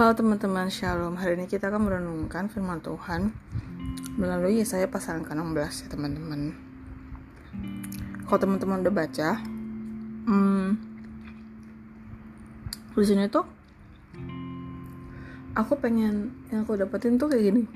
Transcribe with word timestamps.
Halo 0.00 0.16
teman-teman 0.16 0.72
Shalom. 0.72 1.12
Hari 1.20 1.36
ini 1.36 1.44
kita 1.44 1.68
akan 1.68 1.84
merenungkan 1.84 2.48
firman 2.48 2.80
Tuhan 2.80 3.36
Melalui 4.16 4.64
Yesaya 4.64 4.88
pasal 4.88 5.20
ke-16 5.20 5.60
ya 5.60 5.86
teman-teman. 5.92 6.56
Kalau 8.24 8.40
teman-teman 8.40 8.80
udah 8.80 8.94
baca 8.96 9.44
hmm, 10.24 10.68
Di 12.96 13.04
sini 13.04 13.28
tuh 13.28 13.44
Aku 15.60 15.76
pengen 15.76 16.32
Yang 16.48 16.64
aku 16.64 16.80
dapetin 16.80 17.20
tuh 17.20 17.28
kayak 17.28 17.52
gini. 17.52 17.68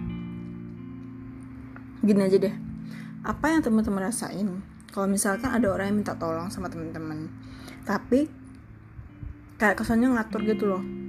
Gini 2.08 2.20
aja 2.24 2.40
deh. 2.40 2.54
Apa 3.20 3.52
yang 3.52 3.60
teman-teman 3.60 4.08
rasain 4.08 4.64
Kalau 4.96 5.04
misalkan 5.12 5.52
ada 5.52 5.68
orang 5.68 5.92
yang 5.92 6.00
minta 6.00 6.16
tolong 6.16 6.48
sama 6.48 6.72
teman-teman? 6.72 7.28
Tapi 7.84 8.32
Kayak 9.60 9.84
kesannya 9.84 10.16
ngatur 10.16 10.40
gitu 10.48 10.72
loh 10.72 11.03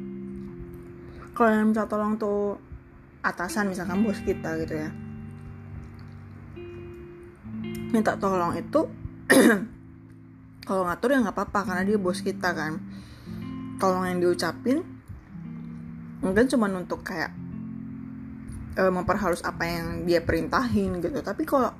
kalau 1.36 1.52
yang 1.52 1.68
minta 1.76 1.84
tolong 1.84 2.16
tuh 2.16 2.56
atasan 3.20 3.68
misalkan 3.68 4.08
bos 4.08 4.24
kita 4.24 4.56
gitu 4.64 4.80
ya. 4.80 4.90
Minta 7.92 8.16
tolong 8.16 8.56
itu 8.56 8.88
kalau 10.68 10.88
ngatur 10.88 11.12
ya 11.12 11.20
nggak 11.20 11.36
apa-apa 11.36 11.60
karena 11.68 11.84
dia 11.84 12.00
bos 12.00 12.24
kita 12.24 12.56
kan. 12.56 12.80
Tolong 13.76 14.08
yang 14.08 14.24
diucapin 14.24 14.80
mungkin 16.24 16.48
cuma 16.48 16.72
untuk 16.72 17.04
kayak 17.04 17.36
e, 18.80 18.88
memperhalus 18.88 19.44
apa 19.44 19.68
yang 19.68 20.08
dia 20.08 20.24
perintahin 20.24 21.04
gitu. 21.04 21.20
Tapi 21.20 21.44
kalau 21.44 21.76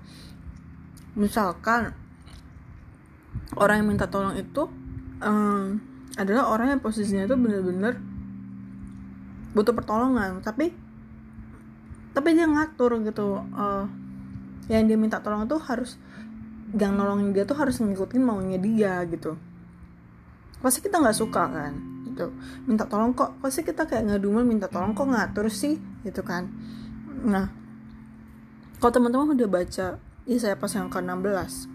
misalkan 1.16 1.96
orang 3.56 3.80
yang 3.80 3.88
minta 3.96 4.12
tolong 4.12 4.36
itu 4.36 4.68
um, 5.24 5.80
adalah 6.20 6.52
orang 6.52 6.76
yang 6.76 6.82
posisinya 6.84 7.24
itu 7.24 7.40
bener-bener 7.40 8.15
butuh 9.56 9.72
pertolongan 9.72 10.44
tapi 10.44 10.76
tapi 12.12 12.32
dia 12.32 12.48
ngatur 12.48 13.00
gitu 13.04 13.40
uh, 13.40 13.88
yang 14.72 14.88
dia 14.88 15.00
minta 15.00 15.20
tolong 15.20 15.48
itu 15.48 15.58
harus 15.64 16.00
yang 16.76 16.96
nolongin 17.00 17.32
dia 17.32 17.48
tuh 17.48 17.56
harus 17.56 17.80
ngikutin 17.80 18.24
maunya 18.24 18.60
dia 18.60 19.04
gitu. 19.08 19.40
Pasti 20.60 20.84
kita 20.84 21.00
nggak 21.00 21.16
suka 21.16 21.44
kan 21.48 21.74
gitu. 22.08 22.32
Minta 22.68 22.88
tolong 22.88 23.16
kok 23.16 23.40
pasti 23.40 23.64
kita 23.64 23.88
kayak 23.88 24.12
ngedumel 24.12 24.44
minta 24.48 24.68
tolong 24.68 24.92
kok 24.96 25.08
ngatur 25.08 25.48
sih 25.52 25.80
gitu 26.04 26.24
kan. 26.24 26.48
Nah 27.24 27.52
kalau 28.80 28.92
teman-teman 28.92 29.36
udah 29.36 29.50
baca 29.52 29.88
ya 30.26 30.38
saya 30.42 30.56
pas 30.58 30.72
yang 30.74 30.90
ke-16 30.90 31.70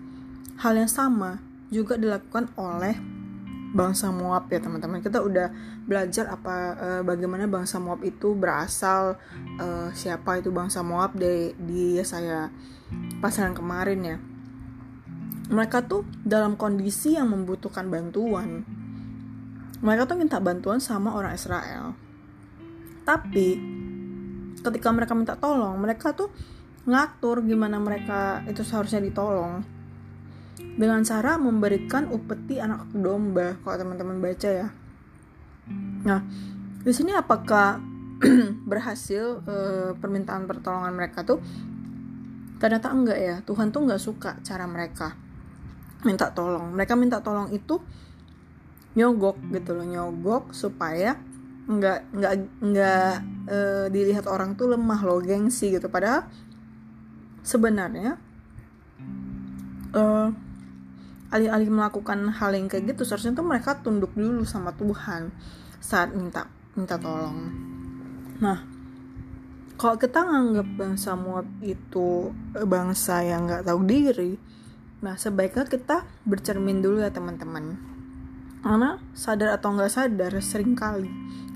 hal 0.61 0.73
yang 0.77 0.91
sama 0.91 1.39
juga 1.71 1.95
dilakukan 1.97 2.51
oleh 2.59 2.99
bangsa 3.71 4.11
Moab 4.11 4.51
ya 4.51 4.59
teman-teman. 4.59 5.03
Kita 5.03 5.23
udah 5.23 5.51
belajar 5.87 6.31
apa 6.31 6.55
uh, 6.77 7.03
bagaimana 7.07 7.47
bangsa 7.47 7.79
Moab 7.79 8.03
itu 8.03 8.35
berasal 8.35 9.19
uh, 9.59 9.89
siapa 9.95 10.39
itu 10.43 10.51
bangsa 10.51 10.83
Moab 10.83 11.15
di 11.17 11.55
di 11.57 11.99
saya 12.03 12.51
pasaran 13.23 13.55
kemarin 13.55 14.01
ya. 14.03 14.17
Mereka 15.51 15.91
tuh 15.91 16.07
dalam 16.23 16.55
kondisi 16.55 17.19
yang 17.19 17.31
membutuhkan 17.31 17.91
bantuan. 17.91 18.63
Mereka 19.81 20.07
tuh 20.07 20.17
minta 20.21 20.39
bantuan 20.39 20.79
sama 20.79 21.17
orang 21.17 21.35
Israel. 21.35 21.97
Tapi 23.03 23.49
ketika 24.61 24.93
mereka 24.93 25.17
minta 25.17 25.35
tolong 25.41 25.75
mereka 25.81 26.13
tuh 26.13 26.29
ngatur 26.85 27.45
gimana 27.45 27.81
mereka 27.81 28.45
itu 28.45 28.61
seharusnya 28.61 29.01
ditolong 29.01 29.65
dengan 30.59 31.05
cara 31.05 31.37
memberikan 31.37 32.09
upeti 32.09 32.57
anak 32.57 32.89
domba 32.97 33.57
kalau 33.61 33.77
teman-teman 33.77 34.19
baca 34.21 34.49
ya. 34.49 34.69
Nah 36.05 36.21
di 36.81 36.93
sini 36.97 37.13
apakah 37.13 37.81
berhasil 38.71 39.45
e, 39.45 39.57
permintaan 39.97 40.49
pertolongan 40.49 40.93
mereka 40.97 41.25
tuh? 41.25 41.41
Ternyata 42.61 42.93
enggak 42.93 43.19
ya. 43.21 43.37
Tuhan 43.45 43.73
tuh 43.73 43.85
nggak 43.89 44.01
suka 44.01 44.41
cara 44.41 44.65
mereka 44.65 45.17
minta 46.05 46.33
tolong. 46.33 46.73
Mereka 46.73 46.97
minta 46.97 47.21
tolong 47.21 47.53
itu 47.53 47.81
nyogok 48.97 49.39
gitu 49.55 49.77
loh 49.77 49.87
nyogok 49.87 50.51
supaya 50.51 51.15
nggak 51.71 52.01
nggak 52.11 52.35
nggak 52.59 53.15
e, 53.47 53.59
dilihat 53.93 54.27
orang 54.27 54.57
tuh 54.57 54.73
lemah 54.73 55.01
loh 55.05 55.21
gengsi 55.21 55.73
gitu. 55.73 55.93
Padahal 55.93 56.25
sebenarnya 57.45 58.30
e, 59.91 60.03
alih-alih 61.31 61.71
melakukan 61.71 62.31
hal 62.35 62.51
yang 62.55 62.67
kayak 62.67 62.95
gitu 62.95 63.07
seharusnya 63.07 63.39
tuh 63.39 63.47
mereka 63.47 63.79
tunduk 63.79 64.11
dulu 64.19 64.43
sama 64.43 64.75
Tuhan 64.75 65.31
saat 65.79 66.11
minta 66.15 66.51
minta 66.75 66.99
tolong. 66.99 67.39
Nah 68.43 68.59
kalau 69.81 69.97
kita 69.97 70.21
nganggap 70.21 70.69
bangsa 70.77 71.17
Moab 71.17 71.47
itu 71.65 72.35
bangsa 72.67 73.25
yang 73.25 73.49
nggak 73.49 73.65
tahu 73.65 73.81
diri 73.87 74.33
nah 75.01 75.17
sebaiknya 75.17 75.65
kita 75.65 76.05
bercermin 76.29 76.85
dulu 76.85 77.01
ya 77.01 77.09
teman-teman. 77.09 77.79
Karena 78.61 79.01
sadar 79.17 79.57
atau 79.57 79.73
nggak 79.73 79.89
sadar 79.89 80.37
sering 80.45 80.77
kali 80.77 81.09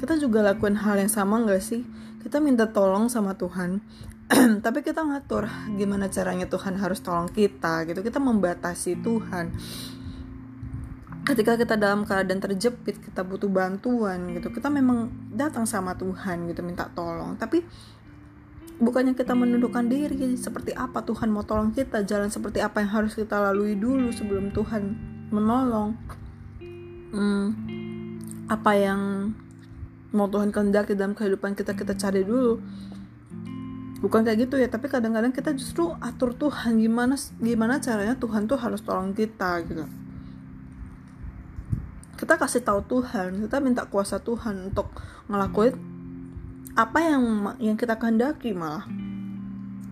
kita 0.05 0.21
juga 0.21 0.45
lakukan 0.45 0.85
hal 0.85 1.01
yang 1.01 1.09
sama 1.09 1.41
nggak 1.41 1.65
sih? 1.65 1.81
Kita 2.21 2.37
minta 2.37 2.69
tolong 2.69 3.09
sama 3.09 3.33
Tuhan 3.41 3.81
tapi 4.65 4.81
kita 4.81 5.05
ngatur 5.05 5.45
gimana 5.77 6.09
caranya 6.09 6.49
Tuhan 6.49 6.81
harus 6.81 7.05
tolong 7.05 7.29
kita 7.29 7.85
gitu. 7.85 8.01
Kita 8.01 8.17
membatasi 8.17 9.01
Tuhan. 9.05 9.53
Ketika 11.25 11.57
kita 11.57 11.81
dalam 11.81 12.05
keadaan 12.05 12.41
terjepit 12.41 13.01
kita 13.01 13.25
butuh 13.25 13.49
bantuan 13.49 14.33
gitu. 14.33 14.49
Kita 14.49 14.73
memang 14.73 15.13
datang 15.33 15.69
sama 15.69 15.97
Tuhan 15.97 16.49
gitu 16.49 16.65
minta 16.65 16.89
tolong. 16.93 17.37
Tapi 17.37 17.65
bukannya 18.81 19.13
kita 19.13 19.37
menundukkan 19.37 19.87
diri 19.87 20.35
seperti 20.35 20.75
apa 20.75 21.05
Tuhan 21.05 21.31
mau 21.31 21.47
tolong 21.47 21.71
kita 21.71 22.03
jalan 22.03 22.33
seperti 22.33 22.59
apa 22.59 22.83
yang 22.83 22.91
harus 22.91 23.15
kita 23.15 23.39
lalui 23.39 23.77
dulu 23.77 24.09
sebelum 24.09 24.53
Tuhan 24.57 24.83
menolong. 25.29 25.91
Hmm, 27.15 27.47
apa 28.49 28.73
yang 28.75 29.31
mau 30.15 30.27
Tuhan 30.31 30.51
kehendaki 30.51 30.95
dalam 30.95 31.13
kehidupan 31.13 31.59
kita 31.59 31.75
kita 31.75 31.95
cari 31.99 32.23
dulu 32.23 32.59
bukan 34.05 34.21
kayak 34.21 34.45
gitu 34.45 34.61
ya 34.61 34.69
tapi 34.69 34.93
kadang-kadang 34.93 35.33
kita 35.33 35.57
justru 35.57 35.89
atur 35.97 36.37
Tuhan 36.37 36.77
gimana 36.77 37.17
gimana 37.41 37.81
caranya 37.81 38.13
Tuhan 38.21 38.45
tuh 38.45 38.61
harus 38.61 38.85
tolong 38.85 39.17
kita 39.17 39.65
gitu. 39.65 39.89
Kita 42.21 42.37
kasih 42.37 42.61
tahu 42.61 42.85
Tuhan 42.85 43.49
kita 43.49 43.65
minta 43.65 43.89
kuasa 43.89 44.21
Tuhan 44.21 44.69
untuk 44.69 44.93
ngelakuin 45.33 45.73
apa 46.77 46.99
yang 47.01 47.25
yang 47.57 47.81
kita 47.81 47.97
kehendaki 47.97 48.53
malah. 48.53 48.85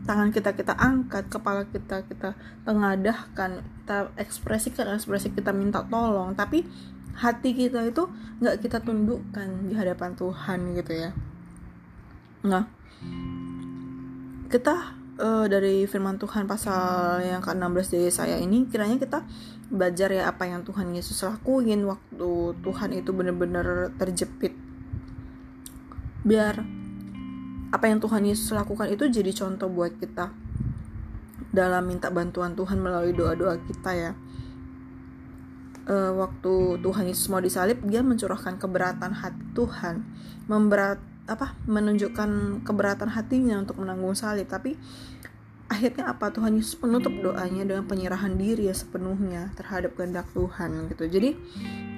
Tangan 0.05 0.29
kita 0.29 0.53
kita 0.53 0.77
angkat 0.77 1.33
kepala 1.33 1.65
kita 1.73 2.05
kita 2.05 2.37
tengadahkan 2.69 3.65
kita 3.65 4.13
ekspresikan 4.21 4.93
ekspresi 4.93 5.33
kita 5.33 5.57
minta 5.57 5.89
tolong. 5.89 6.37
Tapi 6.37 6.69
hati 7.17 7.57
kita 7.57 7.81
itu 7.89 8.13
nggak 8.45 8.61
kita 8.61 8.85
tundukkan 8.85 9.73
di 9.73 9.73
hadapan 9.73 10.13
Tuhan 10.13 10.59
gitu 10.77 10.93
ya. 10.93 11.11
Nah 12.45 12.83
kita 14.53 15.01
uh, 15.17 15.49
dari 15.49 15.89
firman 15.89 16.21
Tuhan 16.21 16.45
pasal 16.45 17.25
yang 17.25 17.41
ke-16 17.41 17.87
dari 17.89 18.11
saya 18.13 18.37
ini 18.37 18.69
kiranya 18.69 19.01
kita 19.01 19.25
belajar 19.73 20.13
ya 20.13 20.29
apa 20.29 20.45
yang 20.45 20.61
Tuhan 20.61 20.93
Yesus 20.93 21.25
lakuin 21.25 21.89
waktu 21.89 22.53
Tuhan 22.61 22.91
itu 22.93 23.11
benar-benar 23.17 23.97
terjepit. 23.97 24.53
Biar 26.23 26.61
apa 27.73 27.85
yang 27.89 28.05
Tuhan 28.05 28.29
Yesus 28.29 28.53
lakukan 28.53 28.93
itu 28.93 29.09
jadi 29.09 29.33
contoh 29.33 29.73
buat 29.73 29.97
kita 29.97 30.29
dalam 31.57 31.89
minta 31.89 32.13
bantuan 32.13 32.53
Tuhan 32.53 32.77
melalui 32.77 33.17
doa-doa 33.17 33.57
kita 33.65 33.91
ya. 33.97 34.13
Uh, 35.83 36.15
waktu 36.15 36.79
Tuhan 36.79 37.11
Yesus 37.11 37.27
mau 37.27 37.43
disalib 37.43 37.83
dia 37.89 38.07
mencurahkan 38.07 38.55
keberatan 38.55 39.19
hati 39.19 39.43
Tuhan 39.51 40.07
memberat 40.47 41.12
apa 41.27 41.55
menunjukkan 41.71 42.63
keberatan 42.67 43.11
hatinya 43.13 43.63
untuk 43.63 43.79
menanggung 43.79 44.15
salib. 44.19 44.51
Tapi 44.51 44.75
akhirnya 45.71 46.13
apa? 46.13 46.29
Tuhan 46.35 46.59
Yesus 46.59 46.77
menutup 46.83 47.15
doanya 47.23 47.65
dengan 47.65 47.85
penyerahan 47.89 48.37
diri 48.37 48.69
ya 48.69 48.75
sepenuhnya 48.77 49.55
terhadap 49.57 49.95
kehendak 49.97 50.29
Tuhan 50.35 50.91
gitu. 50.93 51.09
Jadi 51.09 51.31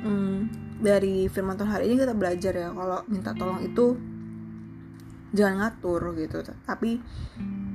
hmm, 0.04 0.38
dari 0.84 1.26
firman 1.26 1.58
Tuhan 1.58 1.70
hari 1.72 1.90
ini 1.90 1.98
kita 1.98 2.14
belajar 2.14 2.52
ya 2.54 2.68
kalau 2.70 3.02
minta 3.10 3.34
tolong 3.34 3.60
itu 3.64 3.96
jangan 5.34 5.66
ngatur 5.66 6.14
gitu. 6.20 6.38
Tapi 6.62 7.00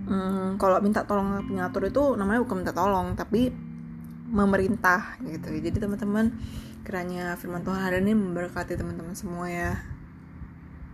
hmm, 0.07 0.55
kalau 0.61 0.79
minta 0.79 1.03
tolong 1.03 1.43
pengatur 1.43 1.91
itu 1.91 2.03
namanya 2.15 2.39
bukan 2.47 2.57
minta 2.63 2.73
tolong 2.73 3.17
tapi 3.19 3.51
memerintah 4.29 5.17
gitu. 5.25 5.49
Jadi 5.51 5.77
teman-teman 5.81 6.31
kiranya 6.85 7.35
firman 7.35 7.65
Tuhan 7.65 7.81
hari 7.81 7.99
ini 8.01 8.15
memberkati 8.15 8.79
teman-teman 8.79 9.13
semua 9.17 9.51
ya 9.51 9.98